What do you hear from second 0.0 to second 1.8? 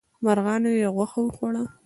مرغانو یې غوښه وخوړه.